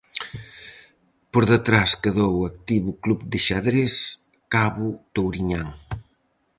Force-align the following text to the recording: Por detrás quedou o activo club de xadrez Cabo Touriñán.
Por 1.31 1.43
detrás 1.53 1.89
quedou 2.03 2.31
o 2.37 2.47
activo 2.51 2.91
club 3.03 3.19
de 3.31 3.39
xadrez 3.47 3.93
Cabo 4.53 4.87
Touriñán. 5.15 5.67